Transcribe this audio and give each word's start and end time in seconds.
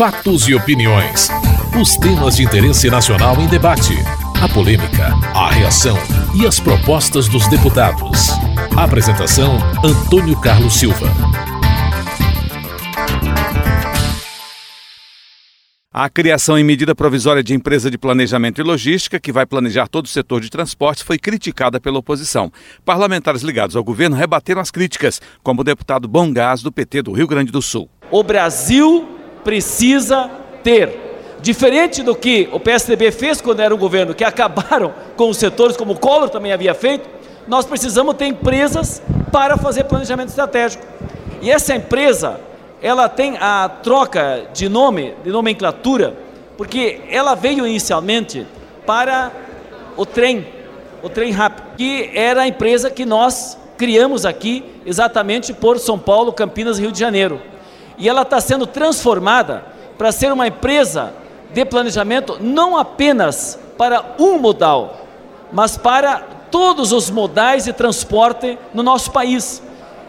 Fatos 0.00 0.48
e 0.48 0.54
opiniões. 0.54 1.28
Os 1.78 1.94
temas 1.96 2.36
de 2.36 2.44
interesse 2.44 2.88
nacional 2.88 3.38
em 3.40 3.46
debate. 3.46 3.92
A 4.42 4.48
polêmica, 4.48 5.08
a 5.34 5.50
reação 5.50 5.98
e 6.34 6.46
as 6.46 6.58
propostas 6.58 7.28
dos 7.28 7.46
deputados. 7.48 8.30
Apresentação: 8.76 9.58
Antônio 9.84 10.40
Carlos 10.40 10.74
Silva. 10.74 11.06
A 15.92 16.08
criação 16.08 16.56
em 16.56 16.64
medida 16.64 16.94
provisória 16.94 17.42
de 17.42 17.52
empresa 17.52 17.90
de 17.90 17.98
planejamento 17.98 18.60
e 18.60 18.64
logística, 18.64 19.20
que 19.20 19.32
vai 19.32 19.44
planejar 19.44 19.86
todo 19.86 20.06
o 20.06 20.08
setor 20.08 20.40
de 20.40 20.48
transportes, 20.48 21.02
foi 21.02 21.18
criticada 21.18 21.78
pela 21.78 21.98
oposição. 21.98 22.50
Parlamentares 22.84 23.42
ligados 23.42 23.76
ao 23.76 23.84
governo 23.84 24.16
rebateram 24.16 24.62
as 24.62 24.70
críticas, 24.70 25.20
como 25.42 25.60
o 25.60 25.64
deputado 25.64 26.08
Bom 26.08 26.32
Gás, 26.32 26.62
do 26.62 26.72
PT 26.72 27.02
do 27.02 27.12
Rio 27.12 27.26
Grande 27.26 27.52
do 27.52 27.60
Sul. 27.60 27.90
O 28.10 28.22
Brasil 28.22 29.08
precisa 29.44 30.30
ter. 30.62 31.08
Diferente 31.40 32.02
do 32.02 32.14
que 32.14 32.48
o 32.52 32.60
PSDB 32.60 33.10
fez 33.10 33.40
quando 33.40 33.60
era 33.60 33.74
um 33.74 33.78
governo, 33.78 34.14
que 34.14 34.24
acabaram 34.24 34.92
com 35.16 35.28
os 35.30 35.36
setores, 35.36 35.76
como 35.76 35.92
o 35.92 35.98
Collor 35.98 36.28
também 36.28 36.52
havia 36.52 36.74
feito, 36.74 37.08
nós 37.48 37.64
precisamos 37.64 38.14
ter 38.16 38.26
empresas 38.26 39.02
para 39.32 39.56
fazer 39.56 39.84
planejamento 39.84 40.28
estratégico. 40.28 40.84
E 41.40 41.50
essa 41.50 41.74
empresa 41.74 42.40
ela 42.82 43.08
tem 43.08 43.36
a 43.38 43.68
troca 43.82 44.46
de 44.52 44.68
nome, 44.68 45.14
de 45.22 45.30
nomenclatura, 45.30 46.14
porque 46.56 47.00
ela 47.10 47.34
veio 47.34 47.66
inicialmente 47.66 48.46
para 48.86 49.30
o 49.96 50.04
trem, 50.06 50.46
o 51.02 51.08
trem 51.08 51.30
rápido, 51.30 51.76
que 51.76 52.10
era 52.14 52.42
a 52.42 52.48
empresa 52.48 52.90
que 52.90 53.04
nós 53.04 53.58
criamos 53.76 54.26
aqui 54.26 54.64
exatamente 54.84 55.52
por 55.52 55.78
São 55.78 55.98
Paulo, 55.98 56.32
Campinas 56.32 56.78
e 56.78 56.82
Rio 56.82 56.92
de 56.92 56.98
Janeiro. 56.98 57.40
E 58.00 58.08
ela 58.08 58.22
está 58.22 58.40
sendo 58.40 58.66
transformada 58.66 59.62
para 59.98 60.10
ser 60.10 60.32
uma 60.32 60.48
empresa 60.48 61.12
de 61.52 61.64
planejamento 61.66 62.38
não 62.40 62.76
apenas 62.76 63.58
para 63.76 64.16
um 64.18 64.38
modal, 64.38 65.06
mas 65.52 65.76
para 65.76 66.18
todos 66.50 66.92
os 66.92 67.10
modais 67.10 67.64
de 67.66 67.72
transporte 67.74 68.58
no 68.72 68.82
nosso 68.82 69.12
país. 69.12 69.62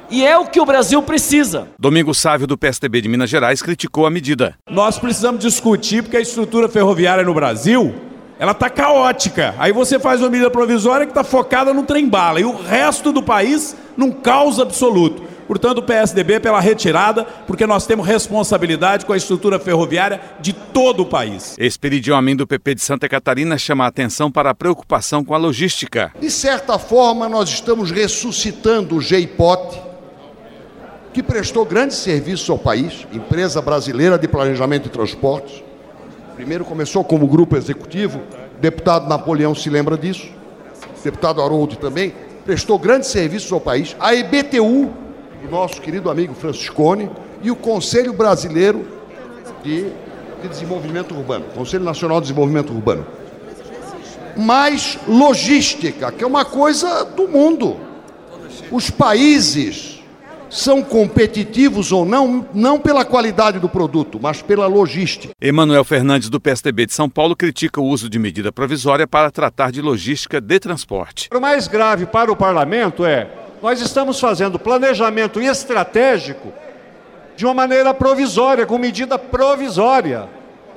E 0.09 0.25
é 0.25 0.37
o 0.37 0.45
que 0.45 0.59
o 0.59 0.65
Brasil 0.65 1.01
precisa. 1.03 1.67
Domingo 1.77 2.13
Sávio, 2.13 2.47
do 2.47 2.57
PSDB 2.57 3.01
de 3.01 3.09
Minas 3.09 3.29
Gerais, 3.29 3.61
criticou 3.61 4.05
a 4.05 4.09
medida. 4.09 4.55
Nós 4.69 4.97
precisamos 4.97 5.41
discutir 5.41 6.03
porque 6.03 6.17
a 6.17 6.21
estrutura 6.21 6.69
ferroviária 6.69 7.23
no 7.23 7.33
Brasil 7.33 7.93
ela 8.39 8.53
está 8.53 8.69
caótica. 8.69 9.53
Aí 9.59 9.71
você 9.71 9.99
faz 9.99 10.19
uma 10.19 10.29
medida 10.29 10.49
provisória 10.49 11.05
que 11.05 11.11
está 11.11 11.23
focada 11.23 11.73
no 11.73 11.83
trem-bala 11.83 12.39
e 12.39 12.43
o 12.43 12.55
resto 12.55 13.11
do 13.11 13.21
país 13.21 13.75
num 13.95 14.11
caos 14.11 14.59
absoluto. 14.59 15.30
Portanto, 15.51 15.79
o 15.79 15.83
PSDB 15.83 16.39
pela 16.39 16.61
retirada, 16.61 17.25
porque 17.25 17.67
nós 17.67 17.85
temos 17.85 18.07
responsabilidade 18.07 19.05
com 19.05 19.11
a 19.11 19.17
estrutura 19.17 19.59
ferroviária 19.59 20.21
de 20.39 20.53
todo 20.53 21.01
o 21.01 21.05
país. 21.05 21.57
Esperidião 21.59 22.17
Amin 22.17 22.37
do 22.37 22.47
PP 22.47 22.75
de 22.75 22.81
Santa 22.81 23.09
Catarina 23.09 23.57
chama 23.57 23.83
a 23.83 23.87
atenção 23.87 24.31
para 24.31 24.51
a 24.51 24.55
preocupação 24.55 25.25
com 25.25 25.35
a 25.35 25.37
logística. 25.37 26.13
De 26.21 26.31
certa 26.31 26.79
forma, 26.79 27.27
nós 27.27 27.49
estamos 27.49 27.91
ressuscitando 27.91 28.95
o 28.95 29.01
GEIPOT, 29.01 29.77
que 31.13 31.21
prestou 31.21 31.65
grande 31.65 31.95
serviço 31.95 32.53
ao 32.53 32.57
país, 32.57 33.05
empresa 33.11 33.61
brasileira 33.61 34.17
de 34.17 34.29
planejamento 34.29 34.85
e 34.85 34.89
transportes. 34.89 35.61
Primeiro 36.33 36.63
começou 36.63 37.03
como 37.03 37.27
grupo 37.27 37.57
executivo, 37.57 38.21
o 38.57 38.61
deputado 38.61 39.09
Napoleão 39.09 39.53
se 39.53 39.69
lembra 39.69 39.97
disso, 39.97 40.29
o 40.97 41.03
deputado 41.03 41.41
Haroldo 41.41 41.75
também, 41.75 42.13
prestou 42.45 42.79
grande 42.79 43.05
serviço 43.05 43.53
ao 43.53 43.59
país. 43.59 43.97
A 43.99 44.15
EBTU, 44.15 45.00
o 45.45 45.49
nosso 45.49 45.81
querido 45.81 46.09
amigo 46.09 46.33
Franciscone, 46.33 47.09
e 47.43 47.49
o 47.49 47.55
Conselho 47.55 48.13
Brasileiro 48.13 48.87
de, 49.63 49.85
de 50.41 50.47
Desenvolvimento 50.47 51.15
Urbano, 51.15 51.45
Conselho 51.55 51.83
Nacional 51.83 52.19
de 52.19 52.27
Desenvolvimento 52.27 52.71
Urbano. 52.71 53.05
Mais 54.37 54.97
logística, 55.07 56.11
que 56.11 56.23
é 56.23 56.27
uma 56.27 56.45
coisa 56.45 57.03
do 57.03 57.27
mundo. 57.27 57.77
Os 58.71 58.89
países 58.89 60.01
são 60.49 60.83
competitivos 60.83 61.91
ou 61.91 62.05
não, 62.05 62.45
não 62.53 62.79
pela 62.79 63.05
qualidade 63.05 63.57
do 63.57 63.69
produto, 63.69 64.19
mas 64.21 64.41
pela 64.41 64.67
logística. 64.67 65.33
Emanuel 65.39 65.83
Fernandes, 65.83 66.29
do 66.29 66.39
PSDB 66.39 66.85
de 66.85 66.93
São 66.93 67.09
Paulo, 67.09 67.35
critica 67.35 67.79
o 67.81 67.85
uso 67.85 68.09
de 68.09 68.19
medida 68.19 68.51
provisória 68.51 69.07
para 69.07 69.31
tratar 69.31 69.71
de 69.71 69.81
logística 69.81 70.39
de 70.39 70.59
transporte. 70.59 71.29
O 71.33 71.39
mais 71.39 71.67
grave 71.67 72.05
para 72.05 72.31
o 72.31 72.35
parlamento 72.35 73.05
é: 73.05 73.29
nós 73.61 73.79
estamos 73.79 74.19
fazendo 74.19 74.57
planejamento 74.57 75.39
estratégico 75.39 76.51
de 77.35 77.45
uma 77.45 77.53
maneira 77.53 77.93
provisória, 77.93 78.65
com 78.65 78.77
medida 78.77 79.19
provisória. 79.19 80.27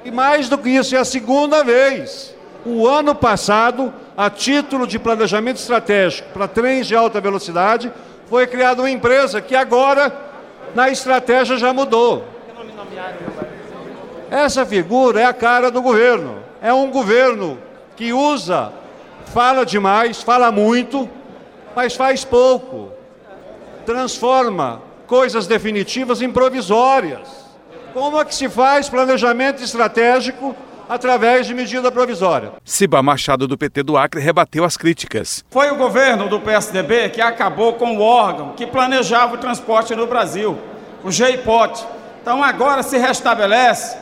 E 0.04 0.10
mais 0.10 0.48
do 0.48 0.58
que 0.58 0.68
isso, 0.68 0.94
é 0.94 0.98
a 0.98 1.04
segunda 1.04 1.64
vez. 1.64 2.34
O 2.64 2.86
ano 2.86 3.14
passado, 3.14 3.92
a 4.16 4.28
título 4.28 4.86
de 4.86 4.98
planejamento 4.98 5.56
estratégico 5.56 6.28
para 6.32 6.46
trens 6.46 6.86
de 6.86 6.94
alta 6.94 7.20
velocidade, 7.20 7.90
foi 8.28 8.46
criada 8.46 8.82
uma 8.82 8.90
empresa 8.90 9.40
que 9.40 9.56
agora, 9.56 10.14
na 10.74 10.90
estratégia, 10.90 11.56
já 11.56 11.72
mudou. 11.72 12.24
Essa 14.30 14.66
figura 14.66 15.20
é 15.20 15.24
a 15.24 15.32
cara 15.32 15.70
do 15.70 15.80
governo. 15.80 16.38
É 16.60 16.72
um 16.72 16.90
governo 16.90 17.58
que 17.96 18.12
usa, 18.12 18.72
fala 19.26 19.64
demais, 19.64 20.22
fala 20.22 20.50
muito, 20.50 21.08
mas 21.74 21.94
faz 21.94 22.24
pouco. 22.24 22.90
Transforma 23.84 24.82
coisas 25.06 25.46
definitivas 25.46 26.22
em 26.22 26.30
provisórias. 26.30 27.44
Como 27.92 28.20
é 28.20 28.24
que 28.24 28.34
se 28.34 28.48
faz 28.48 28.88
planejamento 28.88 29.62
estratégico 29.62 30.56
através 30.88 31.46
de 31.46 31.54
medida 31.54 31.90
provisória. 31.90 32.52
Ciba 32.64 33.02
Machado, 33.02 33.48
do 33.48 33.56
PT 33.56 33.82
do 33.82 33.96
Acre, 33.96 34.20
rebateu 34.20 34.64
as 34.64 34.76
críticas. 34.76 35.44
Foi 35.50 35.70
o 35.70 35.76
governo 35.76 36.28
do 36.28 36.40
PSDB 36.40 37.10
que 37.10 37.20
acabou 37.20 37.74
com 37.74 37.96
o 37.96 38.00
órgão 38.00 38.52
que 38.52 38.66
planejava 38.66 39.34
o 39.34 39.38
transporte 39.38 39.94
no 39.94 40.06
Brasil, 40.06 40.58
o 41.02 41.10
GEIPOT. 41.10 41.86
Então 42.20 42.42
agora 42.42 42.82
se 42.82 42.98
restabelece 42.98 43.96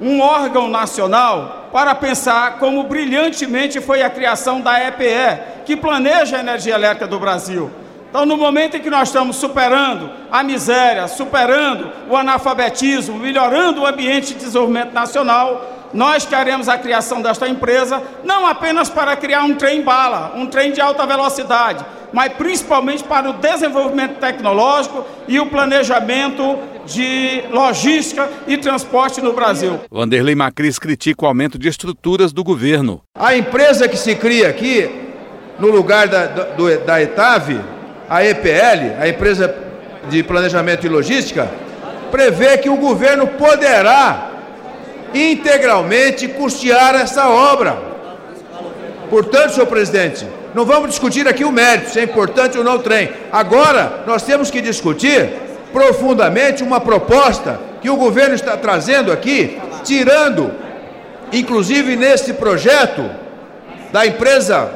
um 0.00 0.20
órgão 0.20 0.68
nacional 0.68 1.68
para 1.72 1.94
pensar 1.94 2.58
como 2.58 2.84
brilhantemente 2.84 3.80
foi 3.80 4.02
a 4.02 4.10
criação 4.10 4.60
da 4.60 4.82
EPE, 4.82 5.64
que 5.64 5.76
planeja 5.76 6.36
a 6.36 6.40
energia 6.40 6.74
elétrica 6.74 7.06
do 7.06 7.18
Brasil. 7.18 7.70
Então, 8.08 8.24
no 8.24 8.36
momento 8.36 8.76
em 8.76 8.80
que 8.80 8.88
nós 8.88 9.08
estamos 9.08 9.36
superando 9.36 10.10
a 10.30 10.42
miséria, 10.42 11.08
superando 11.08 11.90
o 12.08 12.16
analfabetismo, 12.16 13.18
melhorando 13.18 13.82
o 13.82 13.86
ambiente 13.86 14.32
de 14.32 14.40
desenvolvimento 14.40 14.92
nacional, 14.92 15.72
nós 15.92 16.24
queremos 16.24 16.68
a 16.68 16.78
criação 16.78 17.20
desta 17.20 17.48
empresa 17.48 18.02
não 18.24 18.46
apenas 18.46 18.88
para 18.88 19.16
criar 19.16 19.42
um 19.42 19.54
trem-bala, 19.54 20.32
um 20.34 20.46
trem 20.46 20.72
de 20.72 20.80
alta 20.80 21.06
velocidade, 21.06 21.84
mas 22.12 22.32
principalmente 22.34 23.04
para 23.04 23.28
o 23.28 23.34
desenvolvimento 23.34 24.18
tecnológico 24.18 25.04
e 25.28 25.38
o 25.38 25.46
planejamento 25.46 26.58
de 26.86 27.42
logística 27.50 28.28
e 28.46 28.56
transporte 28.56 29.20
no 29.20 29.32
Brasil. 29.32 29.80
Vanderlei 29.90 30.34
Macris 30.34 30.78
critica 30.78 31.24
o 31.24 31.28
aumento 31.28 31.58
de 31.58 31.68
estruturas 31.68 32.32
do 32.32 32.44
governo. 32.44 33.02
A 33.14 33.36
empresa 33.36 33.88
que 33.88 33.96
se 33.96 34.14
cria 34.14 34.48
aqui, 34.48 34.88
no 35.58 35.68
lugar 35.68 36.08
da, 36.08 36.26
do, 36.26 36.78
da 36.84 37.02
ETAV, 37.02 37.60
a 38.08 38.24
EPL, 38.24 39.00
a 39.00 39.08
empresa 39.08 39.54
de 40.08 40.22
planejamento 40.22 40.86
e 40.86 40.88
logística, 40.88 41.50
prevê 42.10 42.56
que 42.58 42.68
o 42.68 42.76
governo 42.76 43.26
poderá 43.26 44.30
integralmente 45.12 46.28
custear 46.28 46.94
essa 46.94 47.28
obra. 47.28 47.96
Portanto, 49.10 49.54
senhor 49.54 49.66
presidente, 49.66 50.26
não 50.54 50.64
vamos 50.64 50.90
discutir 50.90 51.26
aqui 51.28 51.44
o 51.44 51.52
mérito, 51.52 51.90
se 51.90 52.00
é 52.00 52.02
importante 52.02 52.56
ou 52.58 52.64
não 52.64 52.76
o 52.76 52.78
trem. 52.78 53.10
Agora, 53.30 54.04
nós 54.06 54.22
temos 54.22 54.50
que 54.50 54.60
discutir 54.60 55.45
profundamente 55.76 56.62
uma 56.62 56.80
proposta 56.80 57.60
que 57.82 57.90
o 57.90 57.96
governo 57.96 58.34
está 58.34 58.56
trazendo 58.56 59.12
aqui, 59.12 59.60
tirando, 59.84 60.50
inclusive 61.30 61.96
nesse 61.96 62.32
projeto 62.32 63.04
da 63.92 64.06
empresa 64.06 64.70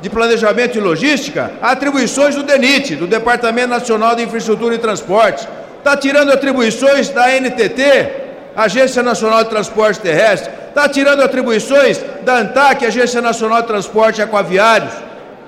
de 0.00 0.08
Planejamento 0.08 0.78
e 0.78 0.80
Logística, 0.80 1.50
atribuições 1.60 2.36
do 2.36 2.44
DENIT, 2.44 2.94
do 2.94 3.08
Departamento 3.08 3.66
Nacional 3.66 4.14
de 4.14 4.22
Infraestrutura 4.22 4.76
e 4.76 4.78
Transporte. 4.78 5.48
Está 5.78 5.96
tirando 5.96 6.30
atribuições 6.30 7.08
da 7.08 7.28
NTT, 7.40 8.12
Agência 8.54 9.02
Nacional 9.02 9.42
de 9.42 9.50
Transporte 9.50 9.98
Terrestre, 9.98 10.52
está 10.68 10.88
tirando 10.88 11.20
atribuições 11.20 12.00
da 12.22 12.36
ANTAC, 12.36 12.86
Agência 12.86 13.20
Nacional 13.20 13.62
de 13.62 13.66
Transporte 13.66 14.22
Aquaviários, 14.22 14.92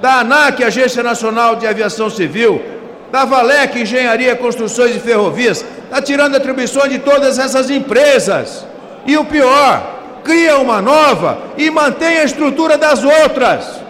da 0.00 0.20
ANAC, 0.20 0.64
Agência 0.64 1.02
Nacional 1.02 1.54
de 1.56 1.66
Aviação 1.66 2.11
Civil, 2.11 2.61
da 3.10 3.25
Valec, 3.25 3.81
Engenharia, 3.81 4.37
Construções 4.37 4.94
e 4.96 5.00
Ferrovias, 5.00 5.64
está 5.84 6.02
tirando 6.02 6.37
atribuições 6.37 6.90
de 6.90 6.99
todas 6.99 7.38
essas 7.38 7.70
empresas. 7.70 8.66
E 9.06 9.16
o 9.16 9.25
pior, 9.25 9.99
cria 10.25 10.58
uma 10.58 10.82
nova 10.82 11.38
e 11.56 11.70
mantém 11.70 12.19
a 12.19 12.25
estrutura 12.25 12.76
das 12.76 13.02
outras. 13.02 13.81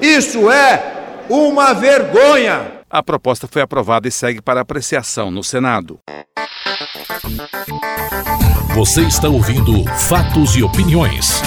Isso 0.00 0.50
é 0.50 1.24
uma 1.28 1.72
vergonha. 1.72 2.80
A 2.88 3.02
proposta 3.02 3.48
foi 3.50 3.62
aprovada 3.62 4.08
e 4.08 4.10
segue 4.10 4.40
para 4.40 4.60
apreciação 4.60 5.30
no 5.30 5.42
Senado. 5.44 5.98
Você 8.74 9.02
está 9.02 9.28
ouvindo 9.28 9.84
Fatos 10.08 10.56
e 10.56 10.62
Opiniões. 10.62 11.42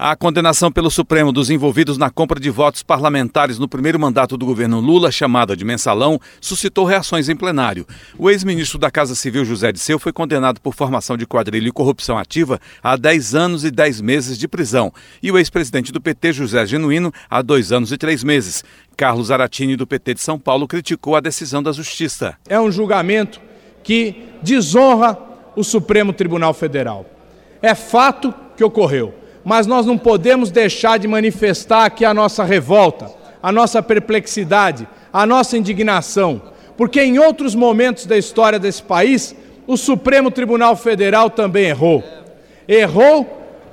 A 0.00 0.14
condenação 0.14 0.70
pelo 0.70 0.92
Supremo 0.92 1.32
dos 1.32 1.50
envolvidos 1.50 1.98
na 1.98 2.08
compra 2.08 2.38
de 2.38 2.48
votos 2.50 2.84
parlamentares 2.84 3.58
no 3.58 3.66
primeiro 3.66 3.98
mandato 3.98 4.36
do 4.36 4.46
governo 4.46 4.78
Lula, 4.78 5.10
chamada 5.10 5.56
de 5.56 5.64
mensalão, 5.64 6.20
suscitou 6.40 6.84
reações 6.84 7.28
em 7.28 7.34
plenário. 7.34 7.84
O 8.16 8.30
ex-ministro 8.30 8.78
da 8.78 8.92
Casa 8.92 9.16
Civil, 9.16 9.44
José 9.44 9.72
Disseu, 9.72 9.98
foi 9.98 10.12
condenado 10.12 10.60
por 10.60 10.72
formação 10.72 11.16
de 11.16 11.26
quadrilha 11.26 11.66
e 11.66 11.72
corrupção 11.72 12.16
ativa 12.16 12.60
a 12.80 12.94
10 12.94 13.34
anos 13.34 13.64
e 13.64 13.72
10 13.72 14.00
meses 14.00 14.38
de 14.38 14.46
prisão. 14.46 14.92
E 15.20 15.32
o 15.32 15.36
ex-presidente 15.36 15.90
do 15.90 16.00
PT, 16.00 16.32
José 16.32 16.64
Genuíno, 16.64 17.12
a 17.28 17.42
2 17.42 17.72
anos 17.72 17.90
e 17.90 17.98
3 17.98 18.22
meses. 18.22 18.62
Carlos 18.96 19.32
Aratini, 19.32 19.74
do 19.74 19.84
PT 19.84 20.14
de 20.14 20.20
São 20.20 20.38
Paulo, 20.38 20.68
criticou 20.68 21.16
a 21.16 21.20
decisão 21.20 21.60
da 21.60 21.72
Justiça. 21.72 22.36
É 22.48 22.60
um 22.60 22.70
julgamento 22.70 23.40
que 23.82 24.28
desonra 24.44 25.18
o 25.56 25.64
Supremo 25.64 26.12
Tribunal 26.12 26.54
Federal. 26.54 27.04
É 27.60 27.74
fato 27.74 28.32
que 28.56 28.62
ocorreu 28.62 29.26
mas 29.48 29.66
nós 29.66 29.86
não 29.86 29.96
podemos 29.96 30.50
deixar 30.50 30.98
de 30.98 31.08
manifestar 31.08 31.86
aqui 31.86 32.04
a 32.04 32.12
nossa 32.12 32.44
revolta, 32.44 33.10
a 33.42 33.50
nossa 33.50 33.82
perplexidade, 33.82 34.86
a 35.10 35.24
nossa 35.24 35.56
indignação, 35.56 36.42
porque 36.76 37.02
em 37.02 37.18
outros 37.18 37.54
momentos 37.54 38.04
da 38.04 38.18
história 38.18 38.58
desse 38.58 38.82
país, 38.82 39.34
o 39.66 39.74
Supremo 39.78 40.30
Tribunal 40.30 40.76
Federal 40.76 41.30
também 41.30 41.64
errou. 41.64 42.04
Errou 42.68 43.24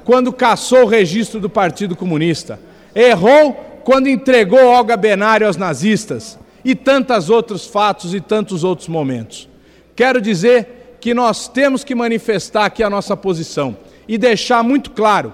quando 0.06 0.32
cassou 0.32 0.84
o 0.84 0.88
registro 0.88 1.42
do 1.42 1.50
Partido 1.50 1.94
Comunista, 1.94 2.58
errou 2.96 3.82
quando 3.84 4.08
entregou 4.08 4.66
Olga 4.66 4.96
Benário 4.96 5.46
aos 5.46 5.58
nazistas 5.58 6.40
e 6.64 6.74
tantos 6.74 7.30
outros 7.30 7.68
fatos 7.68 8.14
e 8.14 8.22
tantos 8.22 8.64
outros 8.64 8.88
momentos. 8.88 9.50
Quero 9.94 10.22
dizer 10.22 10.96
que 11.02 11.14
nós 11.14 11.50
temos 11.50 11.84
que 11.84 11.94
manifestar 11.94 12.64
aqui 12.64 12.82
a 12.82 12.90
nossa 12.90 13.18
posição 13.18 13.76
e 14.08 14.18
deixar 14.18 14.64
muito 14.64 14.92
claro 14.92 15.34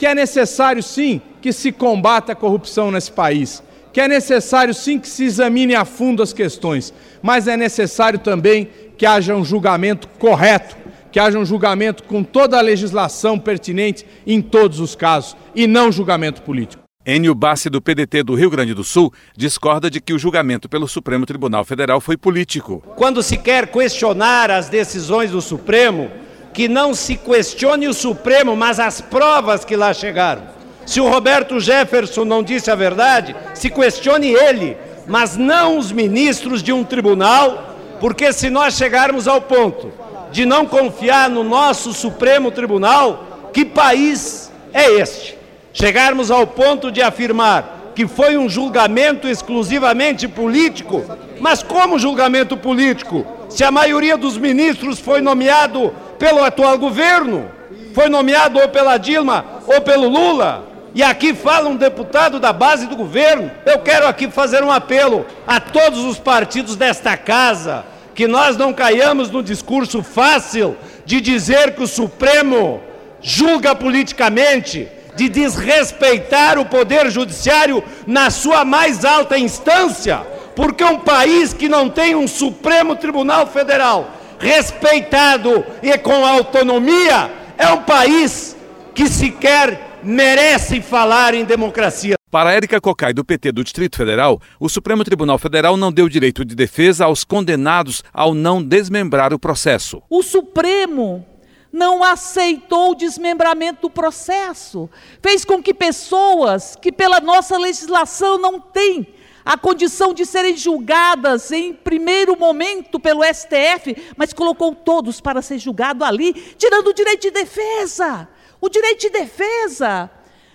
que 0.00 0.06
é 0.06 0.14
necessário 0.14 0.82
sim 0.82 1.20
que 1.42 1.52
se 1.52 1.70
combata 1.70 2.32
a 2.32 2.34
corrupção 2.34 2.90
nesse 2.90 3.12
país, 3.12 3.62
que 3.92 4.00
é 4.00 4.08
necessário 4.08 4.72
sim 4.72 4.98
que 4.98 5.06
se 5.06 5.24
examine 5.24 5.74
a 5.74 5.84
fundo 5.84 6.22
as 6.22 6.32
questões, 6.32 6.90
mas 7.20 7.46
é 7.46 7.54
necessário 7.54 8.18
também 8.18 8.66
que 8.96 9.04
haja 9.04 9.36
um 9.36 9.44
julgamento 9.44 10.08
correto, 10.18 10.74
que 11.12 11.20
haja 11.20 11.38
um 11.38 11.44
julgamento 11.44 12.02
com 12.04 12.24
toda 12.24 12.56
a 12.56 12.62
legislação 12.62 13.38
pertinente 13.38 14.06
em 14.26 14.40
todos 14.40 14.80
os 14.80 14.96
casos 14.96 15.36
e 15.54 15.66
não 15.66 15.92
julgamento 15.92 16.40
político. 16.40 16.82
Enio 17.04 17.34
Bassi, 17.34 17.68
do 17.68 17.82
PDT 17.82 18.22
do 18.22 18.34
Rio 18.34 18.48
Grande 18.48 18.72
do 18.72 18.82
Sul, 18.82 19.12
discorda 19.36 19.90
de 19.90 20.00
que 20.00 20.14
o 20.14 20.18
julgamento 20.18 20.66
pelo 20.66 20.88
Supremo 20.88 21.26
Tribunal 21.26 21.62
Federal 21.62 22.00
foi 22.00 22.16
político. 22.16 22.82
Quando 22.96 23.22
se 23.22 23.36
quer 23.36 23.66
questionar 23.66 24.50
as 24.50 24.70
decisões 24.70 25.30
do 25.30 25.42
Supremo, 25.42 26.10
que 26.52 26.68
não 26.68 26.94
se 26.94 27.16
questione 27.16 27.88
o 27.88 27.94
Supremo, 27.94 28.56
mas 28.56 28.80
as 28.80 29.00
provas 29.00 29.64
que 29.64 29.76
lá 29.76 29.92
chegaram. 29.92 30.42
Se 30.84 31.00
o 31.00 31.08
Roberto 31.08 31.60
Jefferson 31.60 32.24
não 32.24 32.42
disse 32.42 32.70
a 32.70 32.74
verdade, 32.74 33.36
se 33.54 33.70
questione 33.70 34.28
ele, 34.28 34.76
mas 35.06 35.36
não 35.36 35.78
os 35.78 35.92
ministros 35.92 36.62
de 36.62 36.72
um 36.72 36.82
tribunal, 36.82 37.76
porque 38.00 38.32
se 38.32 38.50
nós 38.50 38.74
chegarmos 38.74 39.28
ao 39.28 39.40
ponto 39.40 39.92
de 40.32 40.44
não 40.44 40.66
confiar 40.66 41.28
no 41.28 41.44
nosso 41.44 41.92
Supremo 41.92 42.50
Tribunal, 42.50 43.50
que 43.52 43.64
país 43.64 44.50
é 44.72 44.90
este? 45.00 45.36
Chegarmos 45.72 46.30
ao 46.30 46.46
ponto 46.46 46.90
de 46.90 47.02
afirmar 47.02 47.92
que 47.94 48.06
foi 48.06 48.36
um 48.36 48.48
julgamento 48.48 49.28
exclusivamente 49.28 50.26
político, 50.26 51.04
mas 51.40 51.62
como 51.62 51.98
julgamento 51.98 52.56
político? 52.56 53.26
Se 53.48 53.64
a 53.64 53.70
maioria 53.70 54.16
dos 54.16 54.38
ministros 54.38 54.98
foi 54.98 55.20
nomeado 55.20 55.92
pelo 56.20 56.44
atual 56.44 56.76
governo, 56.76 57.50
foi 57.94 58.10
nomeado 58.10 58.60
ou 58.60 58.68
pela 58.68 58.98
Dilma 58.98 59.42
ou 59.66 59.80
pelo 59.80 60.06
Lula. 60.06 60.66
E 60.94 61.02
aqui 61.02 61.32
fala 61.32 61.70
um 61.70 61.76
deputado 61.76 62.38
da 62.38 62.52
base 62.52 62.86
do 62.86 62.94
governo. 62.94 63.50
Eu 63.64 63.78
quero 63.78 64.06
aqui 64.06 64.30
fazer 64.30 64.62
um 64.62 64.70
apelo 64.70 65.24
a 65.46 65.58
todos 65.58 66.04
os 66.04 66.18
partidos 66.18 66.76
desta 66.76 67.16
casa, 67.16 67.86
que 68.14 68.28
nós 68.28 68.56
não 68.56 68.74
caiamos 68.74 69.30
no 69.30 69.42
discurso 69.42 70.02
fácil 70.02 70.76
de 71.06 71.22
dizer 71.22 71.74
que 71.74 71.82
o 71.82 71.88
Supremo 71.88 72.82
julga 73.22 73.74
politicamente, 73.74 74.88
de 75.16 75.26
desrespeitar 75.26 76.58
o 76.58 76.66
poder 76.66 77.10
judiciário 77.10 77.82
na 78.06 78.28
sua 78.28 78.62
mais 78.62 79.06
alta 79.06 79.38
instância, 79.38 80.18
porque 80.54 80.84
um 80.84 80.98
país 80.98 81.54
que 81.54 81.68
não 81.68 81.88
tem 81.88 82.14
um 82.14 82.28
Supremo 82.28 82.94
Tribunal 82.94 83.46
Federal 83.46 84.19
respeitado 84.40 85.64
e 85.82 85.96
com 85.98 86.24
autonomia, 86.24 87.30
é 87.58 87.68
um 87.68 87.82
país 87.82 88.56
que 88.94 89.06
sequer 89.06 89.98
merece 90.02 90.80
falar 90.80 91.34
em 91.34 91.44
democracia. 91.44 92.14
Para 92.30 92.52
Érica 92.52 92.80
Cocai, 92.80 93.12
do 93.12 93.24
PT 93.24 93.52
do 93.52 93.62
Distrito 93.62 93.96
Federal, 93.96 94.40
o 94.58 94.68
Supremo 94.68 95.04
Tribunal 95.04 95.36
Federal 95.36 95.76
não 95.76 95.92
deu 95.92 96.08
direito 96.08 96.44
de 96.44 96.54
defesa 96.54 97.04
aos 97.04 97.22
condenados 97.22 98.02
ao 98.12 98.32
não 98.32 98.62
desmembrar 98.62 99.34
o 99.34 99.38
processo. 99.38 100.02
O 100.08 100.22
Supremo 100.22 101.26
não 101.72 102.02
aceitou 102.02 102.92
o 102.92 102.94
desmembramento 102.94 103.82
do 103.82 103.90
processo, 103.90 104.88
fez 105.22 105.44
com 105.44 105.62
que 105.62 105.74
pessoas 105.74 106.76
que, 106.80 106.90
pela 106.90 107.20
nossa 107.20 107.58
legislação, 107.58 108.38
não 108.38 108.58
têm 108.58 109.06
a 109.44 109.56
condição 109.56 110.12
de 110.12 110.26
serem 110.26 110.56
julgadas 110.56 111.50
em 111.50 111.72
primeiro 111.72 112.38
momento 112.38 113.00
pelo 113.00 113.22
STF, 113.24 113.96
mas 114.16 114.32
colocou 114.32 114.74
todos 114.74 115.20
para 115.20 115.42
ser 115.42 115.58
julgado 115.58 116.04
ali, 116.04 116.32
tirando 116.56 116.88
o 116.88 116.94
direito 116.94 117.22
de 117.22 117.30
defesa. 117.30 118.28
O 118.60 118.68
direito 118.68 119.00
de 119.00 119.10
defesa. 119.10 120.10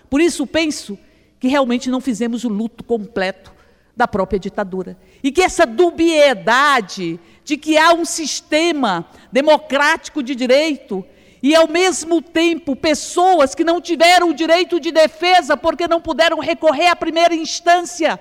Por 0.10 0.22
isso 0.22 0.46
penso 0.46 0.98
que 1.40 1.48
realmente 1.48 1.90
não 1.90 2.00
fizemos 2.00 2.44
o 2.44 2.50
luto 2.50 2.84
completo 2.84 3.54
da 3.96 4.08
própria 4.08 4.40
ditadura. 4.40 4.98
E 5.24 5.32
que 5.32 5.42
essa 5.42 5.66
dubiedade 5.66 7.20
de 7.44 7.58
que 7.58 7.78
há 7.78 7.94
um 7.94 8.06
sistema 8.06 9.06
democrático 9.32 10.22
de 10.22 10.36
direito 10.36 11.06
e, 11.42 11.56
ao 11.56 11.68
mesmo 11.68 12.22
tempo, 12.22 12.76
pessoas 12.76 13.54
que 13.54 13.64
não 13.64 13.80
tiveram 13.80 14.30
o 14.30 14.34
direito 14.34 14.80
de 14.80 14.92
defesa 14.92 15.56
porque 15.56 15.88
não 15.88 16.02
puderam 16.02 16.40
recorrer 16.40 16.88
à 16.88 16.96
primeira 16.96 17.36
instância, 17.36 18.20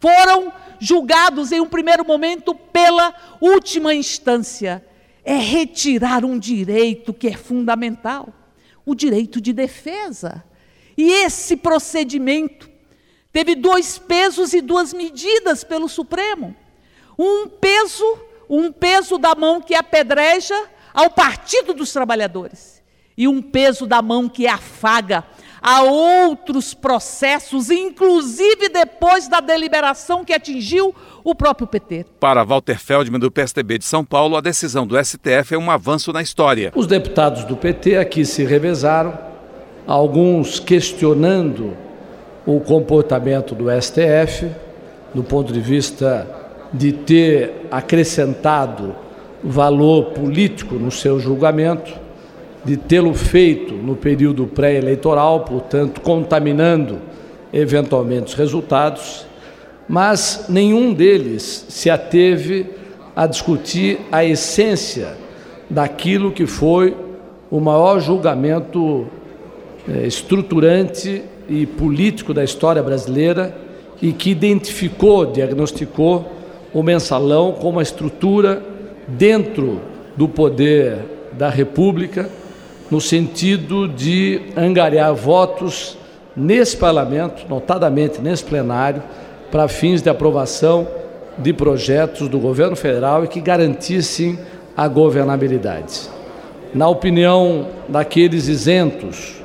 foram 0.00 0.52
julgados 0.78 1.52
em 1.52 1.60
um 1.60 1.68
primeiro 1.68 2.04
momento 2.04 2.54
pela 2.54 3.14
última 3.40 3.94
instância. 3.94 4.84
É 5.24 5.36
retirar 5.36 6.24
um 6.24 6.38
direito 6.38 7.14
que 7.14 7.28
é 7.28 7.36
fundamental, 7.36 8.28
o 8.84 8.94
direito 8.94 9.40
de 9.40 9.52
defesa. 9.52 10.44
E 10.96 11.10
esse 11.10 11.56
procedimento 11.56 12.68
teve 13.32 13.54
dois 13.54 13.98
pesos 13.98 14.52
e 14.52 14.60
duas 14.60 14.92
medidas 14.92 15.64
pelo 15.64 15.88
Supremo. 15.88 16.54
Um 17.18 17.48
peso, 17.48 18.18
um 18.48 18.70
peso 18.70 19.18
da 19.18 19.34
mão 19.34 19.60
que 19.60 19.74
apedreja 19.74 20.54
ao 20.92 21.10
Partido 21.10 21.72
dos 21.72 21.92
Trabalhadores 21.92 22.82
e 23.16 23.26
um 23.28 23.40
peso 23.40 23.86
da 23.86 24.02
mão 24.02 24.28
que 24.28 24.46
afaga 24.46 25.24
a 25.64 25.82
outros 25.82 26.74
processos, 26.74 27.70
inclusive 27.70 28.68
depois 28.68 29.28
da 29.28 29.40
deliberação 29.40 30.22
que 30.22 30.34
atingiu 30.34 30.94
o 31.24 31.34
próprio 31.34 31.66
PT. 31.66 32.04
Para 32.20 32.44
Walter 32.44 32.78
Feldman, 32.78 33.18
do 33.18 33.30
PSDB 33.30 33.78
de 33.78 33.86
São 33.86 34.04
Paulo, 34.04 34.36
a 34.36 34.42
decisão 34.42 34.86
do 34.86 35.02
STF 35.02 35.54
é 35.54 35.58
um 35.58 35.70
avanço 35.70 36.12
na 36.12 36.20
história. 36.20 36.70
Os 36.76 36.86
deputados 36.86 37.44
do 37.44 37.56
PT 37.56 37.96
aqui 37.96 38.26
se 38.26 38.44
revezaram, 38.44 39.18
alguns 39.86 40.60
questionando 40.60 41.74
o 42.44 42.60
comportamento 42.60 43.54
do 43.54 43.70
STF, 43.80 44.50
do 45.14 45.24
ponto 45.24 45.50
de 45.50 45.60
vista 45.60 46.28
de 46.74 46.92
ter 46.92 47.68
acrescentado 47.70 48.94
valor 49.42 50.10
político 50.10 50.74
no 50.74 50.90
seu 50.90 51.18
julgamento, 51.18 52.03
de 52.64 52.76
tê-lo 52.76 53.12
feito 53.14 53.74
no 53.74 53.94
período 53.94 54.46
pré-eleitoral, 54.46 55.40
portanto, 55.40 56.00
contaminando 56.00 56.98
eventualmente 57.52 58.26
os 58.26 58.34
resultados, 58.34 59.26
mas 59.88 60.46
nenhum 60.48 60.92
deles 60.94 61.66
se 61.68 61.90
ateve 61.90 62.66
a 63.14 63.26
discutir 63.26 64.00
a 64.10 64.24
essência 64.24 65.16
daquilo 65.68 66.32
que 66.32 66.46
foi 66.46 66.96
o 67.50 67.60
maior 67.60 68.00
julgamento 68.00 69.06
eh, 69.88 70.06
estruturante 70.06 71.22
e 71.48 71.66
político 71.66 72.32
da 72.32 72.42
história 72.42 72.82
brasileira 72.82 73.56
e 74.00 74.12
que 74.12 74.30
identificou, 74.30 75.26
diagnosticou 75.26 76.32
o 76.72 76.82
mensalão 76.82 77.52
como 77.52 77.72
uma 77.72 77.82
estrutura 77.82 78.62
dentro 79.06 79.80
do 80.16 80.26
poder 80.26 80.98
da 81.32 81.48
República 81.48 82.28
no 82.94 83.00
sentido 83.00 83.88
de 83.88 84.40
angariar 84.56 85.12
votos 85.16 85.98
nesse 86.36 86.76
parlamento, 86.76 87.44
notadamente 87.48 88.20
nesse 88.20 88.44
plenário, 88.44 89.02
para 89.50 89.66
fins 89.66 90.00
de 90.00 90.08
aprovação 90.08 90.86
de 91.36 91.52
projetos 91.52 92.28
do 92.28 92.38
governo 92.38 92.76
federal 92.76 93.24
e 93.24 93.26
que 93.26 93.40
garantissem 93.40 94.38
a 94.76 94.86
governabilidade. 94.86 96.02
Na 96.72 96.88
opinião 96.88 97.66
daqueles 97.88 98.46
isentos 98.46 99.42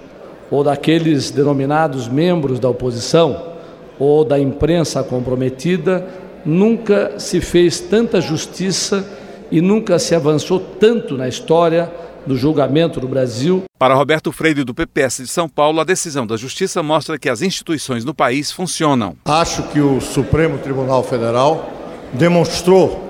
ou 0.52 0.64
daqueles 0.64 1.32
denominados 1.32 2.08
membros 2.08 2.60
da 2.60 2.70
oposição 2.70 3.54
ou 3.98 4.24
da 4.24 4.38
imprensa 4.40 5.02
comprometida, 5.02 6.06
nunca 6.46 7.14
se 7.18 7.42
fez 7.42 7.80
tanta 7.80 8.22
justiça 8.22 9.04
e 9.52 9.60
nunca 9.60 9.98
se 9.98 10.14
avançou 10.14 10.60
tanto 10.60 11.18
na 11.18 11.28
história 11.28 11.92
do 12.26 12.38
julgamento 12.38 13.00
do 13.00 13.08
Brasil. 13.08 13.64
Para 13.78 13.96
Roberto 13.96 14.32
Freire, 14.32 14.64
do 14.64 14.74
PPS 14.74 15.24
de 15.24 15.28
São 15.28 15.48
Paulo, 15.48 15.80
a 15.80 15.84
decisão 15.84 16.26
da 16.26 16.38
Justiça 16.38 16.84
mostra 16.84 17.18
que 17.18 17.30
as 17.30 17.42
instituições 17.42 18.06
no 18.06 18.14
país 18.14 18.52
funcionam. 18.52 19.16
Acho 19.26 19.64
que 19.64 19.80
o 19.80 20.00
Supremo 20.00 20.58
Tribunal 20.58 21.04
Federal 21.04 21.70
demonstrou 22.14 23.08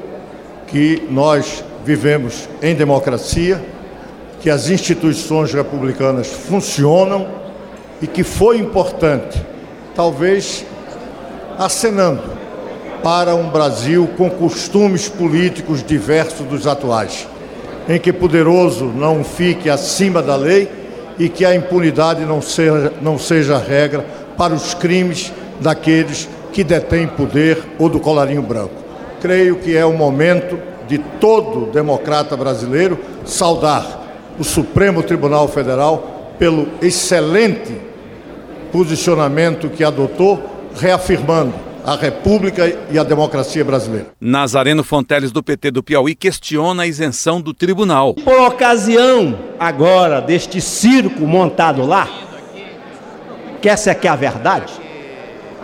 que 0.67 1.03
nós 1.09 1.63
vivemos 1.83 2.47
em 2.61 2.75
democracia, 2.75 3.63
que 4.41 4.49
as 4.49 4.69
instituições 4.69 5.53
republicanas 5.53 6.27
funcionam 6.27 7.27
e 8.01 8.07
que 8.07 8.23
foi 8.23 8.57
importante, 8.57 9.41
talvez 9.95 10.65
acenando 11.57 12.21
para 13.03 13.35
um 13.35 13.49
Brasil 13.49 14.07
com 14.17 14.29
costumes 14.29 15.09
políticos 15.09 15.83
diversos 15.83 16.45
dos 16.47 16.67
atuais 16.67 17.27
em 17.89 17.99
que 17.99 18.13
poderoso 18.13 18.85
não 18.85 19.23
fique 19.23 19.67
acima 19.67 20.21
da 20.21 20.35
lei 20.35 20.69
e 21.17 21.27
que 21.27 21.43
a 21.43 21.55
impunidade 21.55 22.23
não 22.23 22.39
seja, 22.39 22.93
não 23.01 23.17
seja 23.17 23.57
regra 23.57 24.05
para 24.37 24.53
os 24.53 24.75
crimes 24.75 25.33
daqueles 25.59 26.29
que 26.53 26.63
detêm 26.63 27.07
poder 27.07 27.57
ou 27.79 27.89
do 27.89 27.99
colarinho 27.99 28.43
branco. 28.43 28.75
Creio 29.19 29.55
que 29.55 29.75
é 29.75 29.83
o 29.83 29.91
momento 29.91 30.57
de 30.87 30.99
todo 31.19 31.71
democrata 31.71 32.37
brasileiro 32.37 32.97
saudar 33.25 33.99
o 34.37 34.43
Supremo 34.43 35.01
Tribunal 35.01 35.47
Federal 35.47 36.33
pelo 36.37 36.67
excelente 36.81 37.75
posicionamento 38.71 39.67
que 39.67 39.83
adotou, 39.83 40.41
reafirmando 40.75 41.53
a 41.83 41.95
República 41.95 42.71
e 42.91 42.99
a 42.99 43.03
democracia 43.03 43.63
brasileira. 43.63 44.07
Nazareno 44.19 44.83
Fonteles, 44.83 45.31
do 45.31 45.41
PT 45.41 45.71
do 45.71 45.83
Piauí, 45.83 46.15
questiona 46.15 46.83
a 46.83 46.87
isenção 46.87 47.41
do 47.41 47.53
tribunal. 47.53 48.13
Por 48.13 48.39
ocasião 48.41 49.37
agora 49.59 50.21
deste 50.21 50.61
circo 50.61 51.25
montado 51.25 51.85
lá, 51.85 52.07
que 53.61 53.69
essa 53.69 53.91
é 53.91 53.95
que 53.95 54.07
é 54.07 54.11
a 54.11 54.15
verdade, 54.15 54.73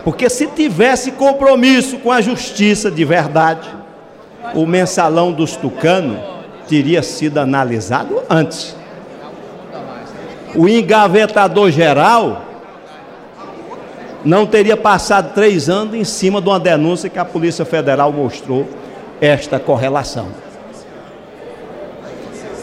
porque 0.03 0.29
se 0.29 0.47
tivesse 0.47 1.11
compromisso 1.11 1.97
com 1.97 2.11
a 2.11 2.21
justiça 2.21 2.91
de 2.91 3.03
verdade, 3.03 3.67
o 4.53 4.65
mensalão 4.65 5.31
dos 5.31 5.55
tucanos 5.55 6.19
teria 6.67 7.01
sido 7.01 7.39
analisado 7.39 8.21
antes. 8.29 8.75
O 10.55 10.69
engavetador 10.69 11.69
geral 11.69 12.44
não 14.25 14.47
teria 14.47 14.75
passado 14.75 15.35
três 15.35 15.69
anos 15.69 15.93
em 15.93 16.03
cima 16.03 16.41
de 16.41 16.49
uma 16.49 16.59
denúncia 16.59 17.09
que 17.09 17.19
a 17.19 17.23
Polícia 17.23 17.63
Federal 17.63 18.11
mostrou 18.11 18.67
esta 19.21 19.59
correlação. 19.59 20.29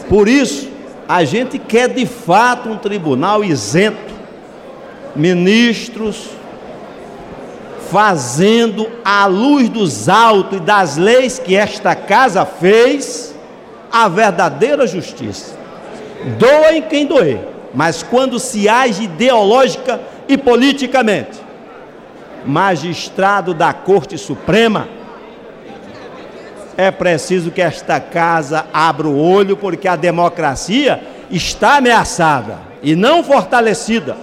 Por 0.09 0.27
isso, 0.27 0.69
a 1.07 1.23
gente 1.23 1.57
quer 1.57 1.87
de 1.87 2.05
fato 2.05 2.69
um 2.69 2.77
tribunal 2.77 3.43
isento, 3.43 4.13
ministros 5.15 6.29
fazendo 7.89 8.89
à 9.05 9.25
luz 9.25 9.69
dos 9.69 10.09
autos 10.09 10.57
e 10.57 10.61
das 10.61 10.97
leis 10.97 11.39
que 11.39 11.55
esta 11.55 11.95
casa 11.95 12.45
fez 12.45 13.33
a 13.91 14.07
verdadeira 14.09 14.85
justiça. 14.87 15.55
Doa 16.39 16.73
em 16.73 16.81
quem 16.81 17.05
doer, 17.05 17.39
mas 17.73 18.01
quando 18.01 18.39
se 18.39 18.67
age 18.67 19.03
ideológica 19.03 20.01
e 20.27 20.37
politicamente, 20.37 21.42
magistrado 22.45 23.53
da 23.53 23.73
Corte 23.73 24.17
Suprema, 24.17 24.87
é 26.75 26.89
preciso 26.89 27.51
que 27.51 27.61
esta 27.61 27.99
casa 27.99 28.65
abra 28.73 29.07
o 29.07 29.17
olho, 29.17 29.55
porque 29.55 29.87
a 29.87 29.95
democracia 29.95 31.01
está 31.29 31.77
ameaçada 31.77 32.57
e 32.81 32.95
não 32.95 33.23
fortalecida. 33.23 34.17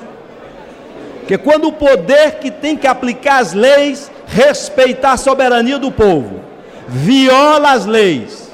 Porque 1.21 1.39
quando 1.39 1.69
o 1.69 1.73
poder 1.73 2.39
que 2.41 2.50
tem 2.50 2.77
que 2.77 2.89
aplicar 2.89 3.39
as 3.39 3.53
leis, 3.53 4.11
respeitar 4.27 5.12
a 5.12 5.17
soberania 5.17 5.79
do 5.79 5.93
povo, 5.93 6.41
viola 6.89 7.71
as 7.71 7.87
leis, 7.87 8.50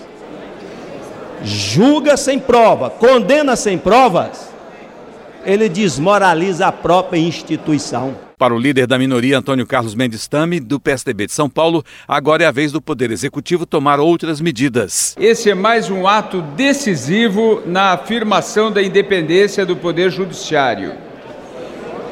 julga 1.42 2.18
sem 2.18 2.38
prova, 2.38 2.90
condena 2.90 3.56
sem 3.56 3.78
provas, 3.78 4.50
ele 5.44 5.68
desmoraliza 5.68 6.66
a 6.66 6.72
própria 6.72 7.18
instituição. 7.18 8.25
Para 8.38 8.54
o 8.54 8.58
líder 8.58 8.86
da 8.86 8.98
minoria, 8.98 9.38
Antônio 9.38 9.66
Carlos 9.66 9.94
Mendes 9.94 10.28
Tame, 10.28 10.60
do 10.60 10.78
PSDB 10.78 11.24
de 11.24 11.32
São 11.32 11.48
Paulo, 11.48 11.82
agora 12.06 12.44
é 12.44 12.46
a 12.46 12.50
vez 12.50 12.70
do 12.70 12.82
Poder 12.82 13.10
Executivo 13.10 13.64
tomar 13.64 13.98
outras 13.98 14.42
medidas. 14.42 15.16
Esse 15.18 15.48
é 15.48 15.54
mais 15.54 15.88
um 15.88 16.06
ato 16.06 16.42
decisivo 16.54 17.62
na 17.64 17.92
afirmação 17.92 18.70
da 18.70 18.82
independência 18.82 19.64
do 19.64 19.74
Poder 19.74 20.10
Judiciário. 20.10 20.92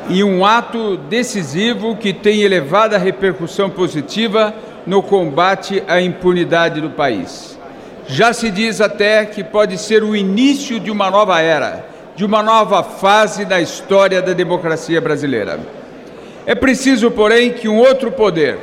E 0.08 0.24
um 0.24 0.46
ato 0.46 0.96
decisivo 0.96 1.94
que 1.94 2.14
tem 2.14 2.40
elevada 2.40 2.96
repercussão 2.96 3.68
positiva 3.68 4.54
no 4.86 5.02
combate 5.02 5.82
à 5.86 6.00
impunidade 6.00 6.80
do 6.80 6.88
país. 6.88 7.58
Já 8.06 8.32
se 8.32 8.50
diz 8.50 8.80
até 8.80 9.26
que 9.26 9.44
pode 9.44 9.76
ser 9.76 10.02
o 10.02 10.16
início 10.16 10.80
de 10.80 10.90
uma 10.90 11.10
nova 11.10 11.38
era, 11.42 11.86
de 12.16 12.24
uma 12.24 12.42
nova 12.42 12.82
fase 12.82 13.44
da 13.44 13.60
história 13.60 14.22
da 14.22 14.32
democracia 14.32 15.02
brasileira. 15.02 15.83
É 16.46 16.54
preciso, 16.54 17.10
porém, 17.10 17.52
que 17.52 17.68
um 17.68 17.78
outro 17.78 18.12
poder, 18.12 18.58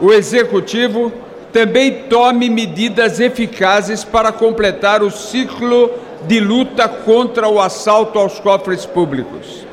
o 0.00 0.10
executivo, 0.10 1.12
também 1.52 2.04
tome 2.08 2.48
medidas 2.48 3.20
eficazes 3.20 4.02
para 4.04 4.32
completar 4.32 5.02
o 5.02 5.10
ciclo 5.10 5.90
de 6.26 6.40
luta 6.40 6.88
contra 6.88 7.46
o 7.48 7.60
assalto 7.60 8.18
aos 8.18 8.38
cofres 8.38 8.86
públicos. 8.86 9.66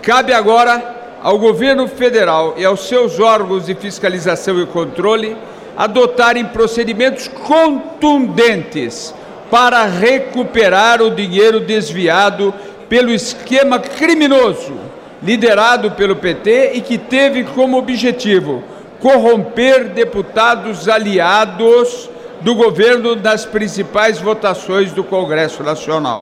Cabe 0.00 0.32
agora 0.32 1.18
ao 1.22 1.38
governo 1.38 1.86
federal 1.88 2.54
e 2.56 2.64
aos 2.64 2.88
seus 2.88 3.20
órgãos 3.20 3.66
de 3.66 3.74
fiscalização 3.74 4.60
e 4.60 4.66
controle 4.66 5.36
adotarem 5.76 6.44
procedimentos 6.46 7.28
contundentes 7.28 9.14
para 9.50 9.84
recuperar 9.84 11.02
o 11.02 11.10
dinheiro 11.10 11.60
desviado 11.60 12.54
pelo 12.88 13.10
esquema 13.10 13.78
criminoso 13.78 14.93
liderado 15.24 15.92
pelo 15.92 16.16
PT 16.16 16.72
e 16.74 16.80
que 16.82 16.98
teve 16.98 17.44
como 17.44 17.78
objetivo 17.78 18.62
corromper 19.00 19.88
deputados 19.88 20.88
aliados 20.88 22.10
do 22.42 22.54
governo 22.54 23.16
nas 23.16 23.44
principais 23.44 24.20
votações 24.20 24.92
do 24.92 25.02
Congresso 25.02 25.62
Nacional. 25.62 26.20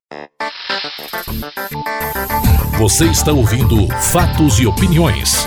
Você 2.78 3.04
está 3.06 3.32
ouvindo 3.32 3.88
Fatos 4.12 4.58
e 4.60 4.66
Opiniões. 4.66 5.44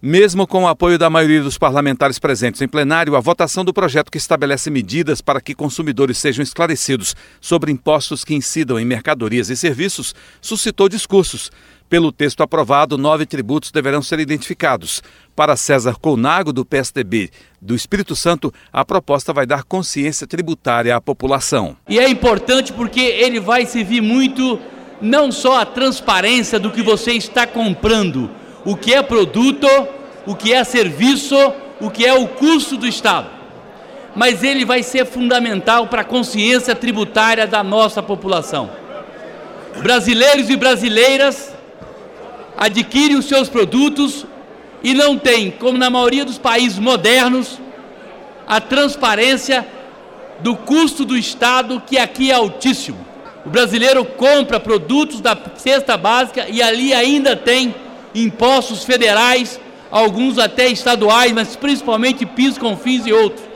Mesmo 0.00 0.46
com 0.46 0.62
o 0.62 0.68
apoio 0.68 0.96
da 0.96 1.10
maioria 1.10 1.42
dos 1.42 1.58
parlamentares 1.58 2.20
presentes 2.20 2.62
em 2.62 2.68
plenário, 2.68 3.16
a 3.16 3.20
votação 3.20 3.64
do 3.64 3.74
projeto 3.74 4.12
que 4.12 4.18
estabelece 4.18 4.70
medidas 4.70 5.20
para 5.20 5.40
que 5.40 5.56
consumidores 5.56 6.18
sejam 6.18 6.40
esclarecidos 6.40 7.16
sobre 7.40 7.72
impostos 7.72 8.24
que 8.24 8.32
incidam 8.32 8.78
em 8.78 8.84
mercadorias 8.84 9.48
e 9.48 9.56
serviços 9.56 10.14
suscitou 10.40 10.88
discursos. 10.88 11.50
Pelo 11.88 12.12
texto 12.12 12.42
aprovado, 12.42 12.98
nove 12.98 13.24
tributos 13.24 13.70
deverão 13.70 14.02
ser 14.02 14.20
identificados. 14.20 15.02
Para 15.34 15.56
César 15.56 15.94
Colnago, 15.98 16.52
do 16.52 16.62
PSDB 16.62 17.30
do 17.62 17.74
Espírito 17.74 18.14
Santo, 18.14 18.52
a 18.70 18.84
proposta 18.84 19.32
vai 19.32 19.46
dar 19.46 19.64
consciência 19.64 20.26
tributária 20.26 20.94
à 20.94 21.00
população. 21.00 21.76
E 21.88 21.98
é 21.98 22.06
importante 22.06 22.74
porque 22.74 23.00
ele 23.00 23.40
vai 23.40 23.64
servir 23.64 24.02
muito 24.02 24.60
não 25.00 25.32
só 25.32 25.60
a 25.60 25.64
transparência 25.64 26.58
do 26.58 26.70
que 26.70 26.82
você 26.82 27.12
está 27.12 27.46
comprando, 27.46 28.30
o 28.66 28.76
que 28.76 28.92
é 28.92 29.02
produto, 29.02 29.66
o 30.26 30.34
que 30.34 30.52
é 30.52 30.62
serviço, 30.64 31.36
o 31.80 31.88
que 31.90 32.04
é 32.04 32.12
o 32.12 32.28
custo 32.28 32.76
do 32.76 32.86
Estado. 32.86 33.30
Mas 34.14 34.42
ele 34.42 34.66
vai 34.66 34.82
ser 34.82 35.06
fundamental 35.06 35.86
para 35.86 36.02
a 36.02 36.04
consciência 36.04 36.74
tributária 36.74 37.46
da 37.46 37.64
nossa 37.64 38.02
população. 38.02 38.70
Brasileiros 39.80 40.50
e 40.50 40.56
brasileiras 40.56 41.56
adquire 42.58 43.14
os 43.14 43.26
seus 43.26 43.48
produtos 43.48 44.26
e 44.82 44.92
não 44.92 45.16
tem, 45.16 45.50
como 45.52 45.78
na 45.78 45.88
maioria 45.88 46.24
dos 46.24 46.38
países 46.38 46.78
modernos, 46.78 47.60
a 48.46 48.60
transparência 48.60 49.64
do 50.40 50.56
custo 50.56 51.04
do 51.04 51.16
Estado, 51.16 51.80
que 51.86 51.96
aqui 51.96 52.32
é 52.32 52.34
altíssimo. 52.34 53.06
O 53.46 53.48
brasileiro 53.48 54.04
compra 54.04 54.58
produtos 54.58 55.20
da 55.20 55.38
cesta 55.56 55.96
básica 55.96 56.46
e 56.48 56.60
ali 56.60 56.92
ainda 56.92 57.36
tem 57.36 57.74
impostos 58.14 58.84
federais, 58.84 59.60
alguns 59.90 60.36
até 60.36 60.66
estaduais, 60.66 61.32
mas 61.32 61.54
principalmente 61.54 62.26
PIS, 62.26 62.58
CONFINS 62.58 63.06
e 63.06 63.12
outros. 63.12 63.46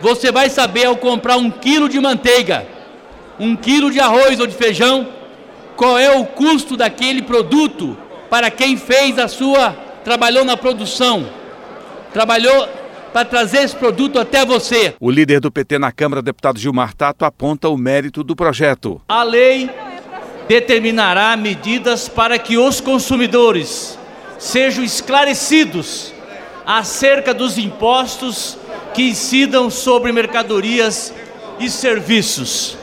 você 0.00 0.32
vai 0.32 0.50
saber 0.50 0.86
ao 0.86 0.96
comprar 0.96 1.36
um 1.36 1.50
quilo 1.50 1.88
de 1.88 2.00
manteiga, 2.00 2.66
um 3.38 3.54
quilo 3.54 3.90
de 3.90 4.00
arroz 4.00 4.40
ou 4.40 4.46
de 4.46 4.54
feijão, 4.54 5.06
qual 5.76 5.98
é 5.98 6.10
o 6.10 6.24
custo 6.24 6.76
daquele 6.76 7.22
produto 7.22 7.96
para 8.30 8.50
quem 8.50 8.76
fez 8.76 9.18
a 9.18 9.26
sua, 9.26 9.72
trabalhou 10.04 10.44
na 10.44 10.56
produção, 10.56 11.28
trabalhou 12.12 12.68
para 13.12 13.24
trazer 13.24 13.58
esse 13.58 13.74
produto 13.74 14.18
até 14.20 14.46
você. 14.46 14.94
O 15.00 15.10
líder 15.10 15.40
do 15.40 15.50
PT 15.50 15.78
na 15.78 15.90
Câmara, 15.90 16.22
deputado 16.22 16.58
Gilmar 16.58 16.94
Tato, 16.94 17.24
aponta 17.24 17.68
o 17.68 17.76
mérito 17.76 18.22
do 18.22 18.36
projeto. 18.36 19.02
A 19.08 19.24
lei 19.24 19.68
determinará 20.48 21.36
medidas 21.36 22.08
para 22.08 22.38
que 22.38 22.56
os 22.56 22.80
consumidores 22.80 23.98
sejam 24.38 24.84
esclarecidos 24.84 26.14
acerca 26.64 27.34
dos 27.34 27.58
impostos 27.58 28.56
que 28.94 29.02
incidam 29.02 29.68
sobre 29.70 30.12
mercadorias 30.12 31.12
e 31.58 31.68
serviços. 31.68 32.78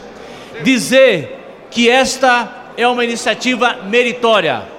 Dizer 0.64 1.68
que 1.72 1.90
esta 1.90 2.72
é 2.76 2.88
uma 2.88 3.04
iniciativa 3.04 3.78
meritória. 3.84 4.77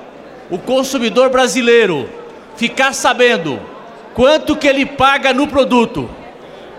O 0.50 0.58
consumidor 0.58 1.28
brasileiro 1.28 2.08
ficar 2.56 2.94
sabendo 2.94 3.60
quanto 4.14 4.56
que 4.56 4.66
ele 4.66 4.86
paga 4.86 5.32
no 5.32 5.46
produto, 5.46 6.08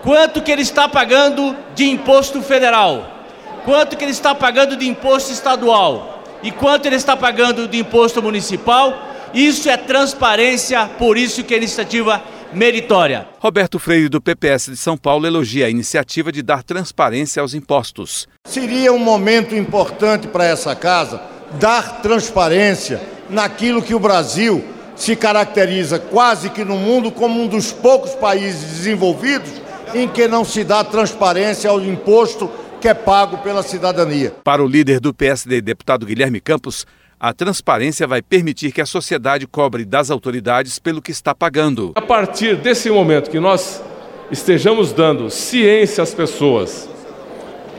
quanto 0.02 0.42
que 0.42 0.50
ele 0.50 0.62
está 0.62 0.88
pagando 0.88 1.56
de 1.74 1.88
imposto 1.88 2.42
federal, 2.42 3.24
quanto 3.64 3.96
que 3.96 4.04
ele 4.04 4.10
está 4.10 4.34
pagando 4.34 4.76
de 4.76 4.88
imposto 4.88 5.32
estadual 5.32 6.22
e 6.42 6.50
quanto 6.50 6.86
ele 6.86 6.96
está 6.96 7.16
pagando 7.16 7.68
de 7.68 7.78
imposto 7.78 8.22
municipal. 8.22 9.08
Isso 9.32 9.70
é 9.70 9.76
transparência, 9.76 10.90
por 10.98 11.16
isso 11.16 11.44
que 11.44 11.54
a 11.54 11.56
iniciativa 11.56 12.20
meritória. 12.52 13.28
Roberto 13.38 13.78
Freire, 13.78 14.08
do 14.08 14.20
PPS 14.20 14.72
de 14.72 14.76
São 14.76 14.96
Paulo, 14.96 15.26
elogia 15.26 15.66
a 15.66 15.70
iniciativa 15.70 16.32
de 16.32 16.42
dar 16.42 16.64
transparência 16.64 17.40
aos 17.40 17.54
impostos. 17.54 18.26
Seria 18.44 18.92
um 18.92 18.98
momento 18.98 19.54
importante 19.54 20.26
para 20.26 20.44
essa 20.44 20.74
casa 20.74 21.22
dar 21.60 22.02
transparência 22.02 23.00
naquilo 23.30 23.82
que 23.82 23.94
o 23.94 24.00
Brasil 24.00 24.64
se 24.96 25.16
caracteriza 25.16 25.98
quase 25.98 26.50
que 26.50 26.64
no 26.64 26.76
mundo 26.76 27.10
como 27.10 27.40
um 27.40 27.46
dos 27.46 27.72
poucos 27.72 28.14
países 28.14 28.78
desenvolvidos 28.78 29.50
em 29.94 30.06
que 30.06 30.28
não 30.28 30.44
se 30.44 30.62
dá 30.62 30.84
transparência 30.84 31.70
ao 31.70 31.80
imposto 31.80 32.50
que 32.80 32.88
é 32.88 32.94
pago 32.94 33.38
pela 33.38 33.62
cidadania. 33.62 34.34
Para 34.44 34.62
o 34.62 34.66
líder 34.66 35.00
do 35.00 35.12
PSD, 35.12 35.60
deputado 35.60 36.06
Guilherme 36.06 36.40
Campos, 36.40 36.86
a 37.18 37.32
transparência 37.34 38.06
vai 38.06 38.22
permitir 38.22 38.72
que 38.72 38.80
a 38.80 38.86
sociedade 38.86 39.46
cobre 39.46 39.84
das 39.84 40.10
autoridades 40.10 40.78
pelo 40.78 41.02
que 41.02 41.10
está 41.10 41.34
pagando. 41.34 41.92
A 41.94 42.00
partir 42.00 42.56
desse 42.56 42.90
momento 42.90 43.30
que 43.30 43.38
nós 43.38 43.82
estejamos 44.30 44.92
dando 44.92 45.28
ciência 45.28 46.02
às 46.02 46.14
pessoas 46.14 46.88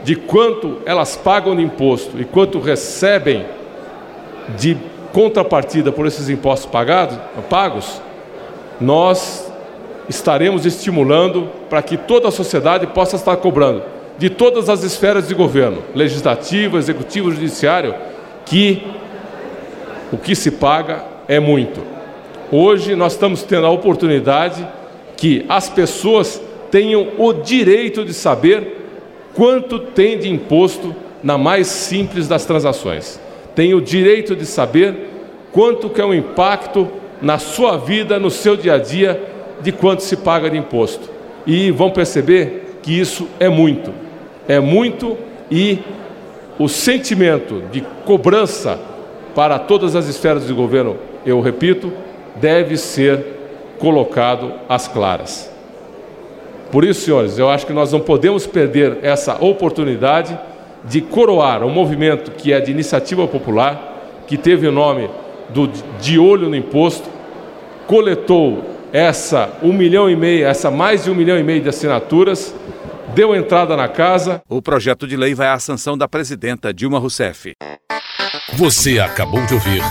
de 0.03 0.15
quanto 0.15 0.79
elas 0.85 1.15
pagam 1.15 1.55
de 1.55 1.63
imposto 1.63 2.19
e 2.19 2.25
quanto 2.25 2.59
recebem 2.59 3.45
de 4.57 4.77
contrapartida 5.13 5.91
por 5.91 6.07
esses 6.07 6.29
impostos 6.29 6.69
pagados, 6.69 7.17
pagos, 7.49 8.01
nós 8.79 9.51
estaremos 10.09 10.65
estimulando 10.65 11.49
para 11.69 11.81
que 11.81 11.97
toda 11.97 12.27
a 12.27 12.31
sociedade 12.31 12.87
possa 12.87 13.15
estar 13.15 13.37
cobrando 13.37 13.83
de 14.17 14.29
todas 14.29 14.69
as 14.69 14.83
esferas 14.83 15.27
de 15.27 15.33
governo, 15.33 15.81
legislativo, 15.95 16.77
executivo, 16.77 17.31
judiciário, 17.31 17.95
que 18.45 18.83
o 20.11 20.17
que 20.17 20.35
se 20.35 20.51
paga 20.51 21.03
é 21.27 21.39
muito. 21.39 21.81
Hoje 22.51 22.95
nós 22.95 23.13
estamos 23.13 23.43
tendo 23.43 23.65
a 23.65 23.71
oportunidade 23.71 24.67
que 25.17 25.45
as 25.47 25.69
pessoas 25.69 26.41
tenham 26.69 27.07
o 27.17 27.33
direito 27.33 28.03
de 28.03 28.13
saber 28.13 28.81
quanto 29.33 29.79
tem 29.79 30.19
de 30.19 30.29
imposto 30.29 30.95
na 31.23 31.37
mais 31.37 31.67
simples 31.67 32.27
das 32.27 32.45
transações. 32.45 33.19
Tem 33.55 33.73
o 33.73 33.81
direito 33.81 34.35
de 34.35 34.45
saber 34.45 35.09
quanto 35.51 35.89
que 35.89 36.01
é 36.01 36.05
o 36.05 36.13
impacto 36.13 36.87
na 37.21 37.37
sua 37.37 37.77
vida, 37.77 38.19
no 38.19 38.29
seu 38.29 38.55
dia 38.55 38.75
a 38.75 38.77
dia, 38.77 39.21
de 39.61 39.71
quanto 39.71 40.01
se 40.01 40.17
paga 40.17 40.49
de 40.49 40.57
imposto. 40.57 41.09
E 41.45 41.71
vão 41.71 41.91
perceber 41.91 42.77
que 42.81 42.97
isso 42.97 43.27
é 43.39 43.49
muito. 43.49 43.93
É 44.47 44.59
muito 44.59 45.17
e 45.49 45.79
o 46.57 46.67
sentimento 46.67 47.63
de 47.71 47.81
cobrança 48.05 48.79
para 49.35 49.59
todas 49.59 49.95
as 49.95 50.07
esferas 50.07 50.47
de 50.47 50.53
governo, 50.53 50.97
eu 51.25 51.39
repito, 51.41 51.91
deve 52.35 52.77
ser 52.77 53.23
colocado 53.79 54.53
às 54.67 54.87
claras. 54.87 55.51
Por 56.71 56.85
isso, 56.85 57.01
senhores, 57.01 57.37
eu 57.37 57.49
acho 57.49 57.65
que 57.65 57.73
nós 57.73 57.91
não 57.91 57.99
podemos 57.99 58.47
perder 58.47 58.99
essa 59.01 59.43
oportunidade 59.43 60.37
de 60.85 61.01
coroar 61.01 61.63
um 61.63 61.69
movimento 61.69 62.31
que 62.31 62.51
é 62.53 62.59
de 62.59 62.71
iniciativa 62.71 63.27
popular, 63.27 64.23
que 64.27 64.37
teve 64.37 64.67
o 64.67 64.71
nome 64.71 65.09
do 65.49 65.67
De 65.99 66.17
Olho 66.17 66.49
no 66.49 66.55
Imposto, 66.55 67.09
coletou 67.87 68.63
essa 68.93 69.49
um 69.61 69.73
milhão 69.73 70.09
e 70.09 70.15
meio, 70.15 70.45
essa 70.45 70.71
mais 70.71 71.03
de 71.03 71.11
um 71.11 71.15
milhão 71.15 71.37
e 71.37 71.43
meio 71.43 71.61
de 71.61 71.69
assinaturas, 71.69 72.53
deu 73.13 73.35
entrada 73.35 73.75
na 73.75 73.87
casa. 73.87 74.41
O 74.49 74.61
projeto 74.61 75.07
de 75.07 75.15
lei 75.15 75.33
vai 75.33 75.47
à 75.47 75.59
sanção 75.59 75.97
da 75.97 76.07
presidenta 76.07 76.73
Dilma 76.73 76.99
Rousseff. 76.99 77.53
Você 78.53 78.99
acabou 78.99 79.45
de 79.45 79.53
ouvir 79.53 79.81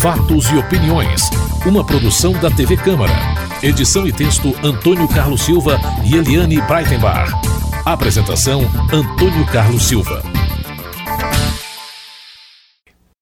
Fatos 0.00 0.50
e 0.50 0.56
Opiniões, 0.56 1.22
uma 1.64 1.84
produção 1.84 2.32
da 2.32 2.50
TV 2.50 2.76
Câmara. 2.76 3.12
Edição 3.62 4.06
e 4.06 4.12
texto 4.12 4.54
Antônio 4.62 5.08
Carlos 5.08 5.42
Silva 5.42 5.80
e 6.04 6.16
Eliane 6.16 6.60
Breitenbach. 6.62 7.55
Apresentação 7.86 8.62
Antônio 8.92 9.46
Carlos 9.46 9.84
Silva. 9.84 10.35